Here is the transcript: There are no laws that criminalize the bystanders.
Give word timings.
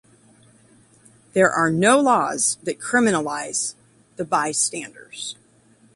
There 1.33 1.51
are 1.51 1.69
no 1.69 1.99
laws 1.99 2.57
that 2.63 2.79
criminalize 2.79 3.75
the 4.15 4.25
bystanders. 4.25 5.35